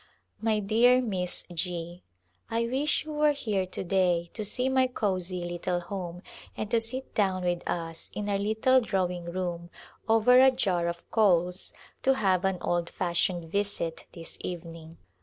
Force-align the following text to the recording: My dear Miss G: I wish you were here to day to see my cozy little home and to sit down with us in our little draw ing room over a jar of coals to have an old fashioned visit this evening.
My 0.41 0.57
dear 0.57 0.99
Miss 0.99 1.45
G: 1.53 2.01
I 2.49 2.65
wish 2.65 3.05
you 3.05 3.13
were 3.13 3.33
here 3.33 3.67
to 3.67 3.83
day 3.83 4.31
to 4.33 4.43
see 4.43 4.67
my 4.67 4.87
cozy 4.87 5.43
little 5.43 5.79
home 5.79 6.23
and 6.57 6.71
to 6.71 6.81
sit 6.81 7.13
down 7.13 7.43
with 7.43 7.61
us 7.69 8.09
in 8.15 8.27
our 8.27 8.39
little 8.39 8.81
draw 8.81 9.07
ing 9.07 9.25
room 9.25 9.69
over 10.09 10.39
a 10.39 10.49
jar 10.49 10.87
of 10.87 11.07
coals 11.11 11.71
to 12.01 12.15
have 12.15 12.45
an 12.45 12.57
old 12.61 12.89
fashioned 12.89 13.51
visit 13.51 14.07
this 14.11 14.39
evening. 14.39 14.97